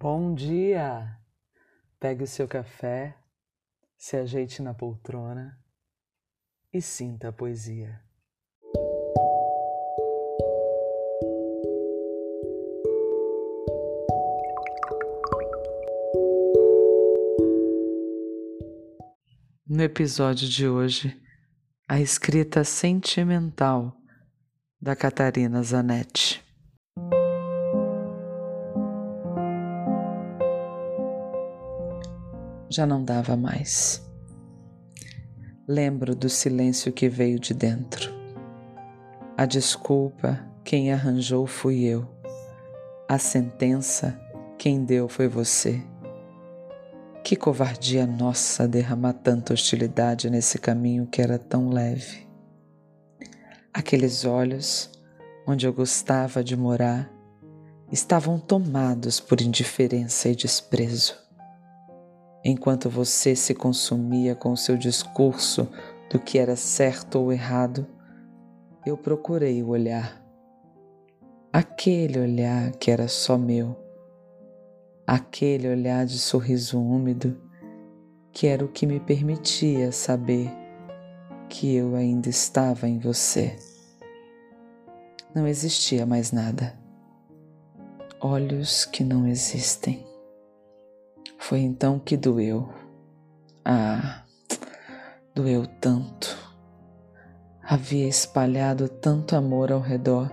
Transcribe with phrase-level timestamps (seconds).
[0.00, 1.18] Bom dia!
[1.98, 3.16] Pegue o seu café,
[3.96, 5.58] se ajeite na poltrona
[6.72, 8.00] e sinta a poesia.
[19.66, 21.20] No episódio de hoje,
[21.88, 24.00] a escrita sentimental
[24.80, 26.47] da Catarina Zanetti.
[32.70, 34.06] Já não dava mais.
[35.66, 38.12] Lembro do silêncio que veio de dentro.
[39.36, 42.06] A desculpa, quem arranjou fui eu.
[43.08, 44.20] A sentença,
[44.58, 45.82] quem deu foi você.
[47.24, 52.26] Que covardia nossa derramar tanta hostilidade nesse caminho que era tão leve.
[53.72, 54.90] Aqueles olhos,
[55.46, 57.10] onde eu gostava de morar,
[57.90, 61.27] estavam tomados por indiferença e desprezo
[62.48, 65.68] enquanto você se consumia com o seu discurso
[66.10, 67.86] do que era certo ou errado,
[68.86, 70.24] eu procurei o olhar.
[71.52, 73.76] Aquele olhar que era só meu,
[75.06, 77.38] aquele olhar de sorriso úmido
[78.32, 80.50] que era o que me permitia saber
[81.48, 83.56] que eu ainda estava em você.
[85.34, 86.78] Não existia mais nada.
[88.20, 90.07] Olhos que não existem.
[91.48, 92.68] Foi então que doeu.
[93.64, 94.22] Ah,
[95.34, 96.36] doeu tanto.
[97.62, 100.30] Havia espalhado tanto amor ao redor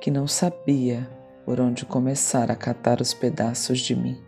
[0.00, 1.08] que não sabia
[1.44, 4.20] por onde começar a catar os pedaços de mim.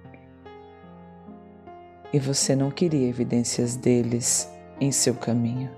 [2.13, 4.49] E você não queria evidências deles
[4.81, 5.73] em seu caminho.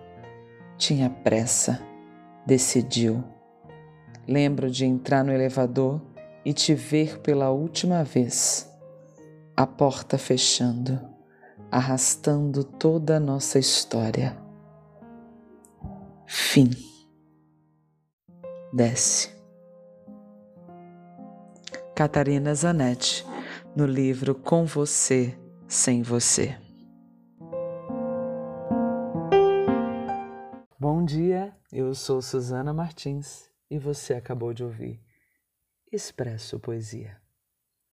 [0.76, 1.80] Tinha pressa,
[2.44, 3.24] decidiu.
[4.28, 5.98] Lembro de entrar no elevador
[6.44, 8.75] e te ver pela última vez
[9.56, 11.00] a porta fechando,
[11.70, 14.36] arrastando toda a nossa história.
[16.26, 16.70] Fim.
[18.70, 19.34] Desce.
[21.94, 23.24] Catarina Zanetti,
[23.74, 26.54] no livro Com Você, Sem Você.
[30.78, 35.00] Bom dia, eu sou Suzana Martins e você acabou de ouvir
[35.90, 37.25] Expresso Poesia.